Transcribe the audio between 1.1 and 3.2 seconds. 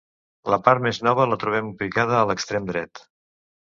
la trobem ubicada a l'extrem dret.